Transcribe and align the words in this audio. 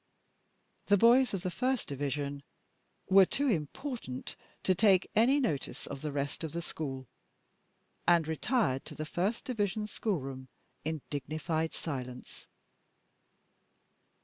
The 0.87 0.97
boys 0.97 1.31
of 1.31 1.43
the 1.43 1.51
first 1.51 1.87
division 1.87 2.41
were 3.07 3.27
too 3.27 3.47
important 3.47 4.35
to 4.63 4.73
take 4.73 5.07
any 5.15 5.39
notice 5.39 5.85
of 5.85 6.01
the 6.01 6.11
rest 6.11 6.43
of 6.43 6.53
the 6.53 6.61
school, 6.63 7.07
and 8.07 8.27
retired 8.27 8.83
to 8.85 8.95
the 8.95 9.05
first 9.05 9.45
division 9.45 9.85
school 9.85 10.19
room 10.19 10.47
in 10.83 11.03
dignified 11.11 11.75
silence. 11.75 12.47